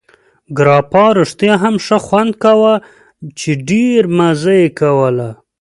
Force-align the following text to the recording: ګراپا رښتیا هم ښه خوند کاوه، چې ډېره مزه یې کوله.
ګراپا 0.57 1.05
رښتیا 1.19 1.53
هم 1.63 1.75
ښه 1.85 1.97
خوند 2.05 2.33
کاوه، 2.43 2.73
چې 3.39 3.49
ډېره 3.67 4.09
مزه 4.17 4.53
یې 4.61 4.69
کوله. 4.79 5.29